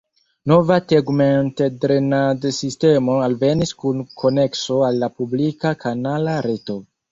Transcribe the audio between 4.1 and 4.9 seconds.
konekso